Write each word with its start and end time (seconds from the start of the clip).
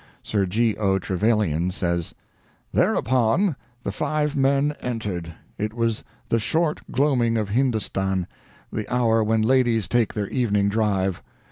Sir 0.23 0.47
G. 0.47 0.75
O. 0.77 0.97
Trevelyan 0.97 1.69
says: 1.69 2.15
"Thereupon 2.73 3.55
the 3.83 3.91
five 3.91 4.35
men 4.35 4.73
entered. 4.79 5.31
It 5.59 5.75
was 5.75 6.03
the 6.27 6.39
short 6.39 6.81
gloaming 6.89 7.37
of 7.37 7.49
Hindostan 7.49 8.25
the 8.73 8.91
hour 8.91 9.23
when 9.23 9.43
ladies 9.43 9.87
take 9.87 10.15
their 10.15 10.25
evening 10.29 10.69
drive. 10.69 11.21